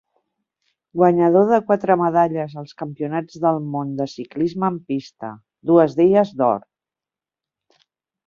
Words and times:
Guanyador 0.99 1.43
de 1.51 1.59
quatre 1.67 1.97
medalles 2.03 2.55
als 2.61 2.71
Campionats 2.79 3.37
del 3.43 3.61
Món 3.75 3.91
de 3.99 4.07
Ciclisme 4.15 4.71
en 4.75 4.81
pista, 4.89 5.31
dues 5.73 5.95
d'elles 5.99 6.33
d'or. 6.41 6.65